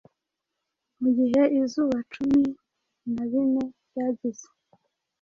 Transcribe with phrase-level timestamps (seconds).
[1.01, 2.43] Mugihe izuba cumi
[3.13, 4.47] na bine ryagize